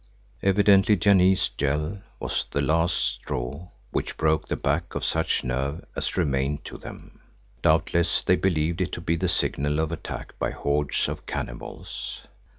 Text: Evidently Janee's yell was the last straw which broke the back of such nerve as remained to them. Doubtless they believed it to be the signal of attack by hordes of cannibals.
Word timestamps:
Evidently 0.41 0.97
Janee's 0.97 1.51
yell 1.59 1.99
was 2.19 2.45
the 2.49 2.59
last 2.59 2.95
straw 2.95 3.67
which 3.91 4.17
broke 4.17 4.47
the 4.47 4.55
back 4.55 4.95
of 4.95 5.05
such 5.05 5.43
nerve 5.43 5.85
as 5.95 6.17
remained 6.17 6.65
to 6.65 6.79
them. 6.79 7.21
Doubtless 7.61 8.23
they 8.23 8.35
believed 8.35 8.81
it 8.81 8.91
to 8.93 9.01
be 9.01 9.15
the 9.15 9.29
signal 9.29 9.77
of 9.79 9.91
attack 9.91 10.33
by 10.39 10.49
hordes 10.49 11.07
of 11.07 11.27
cannibals. 11.27 12.23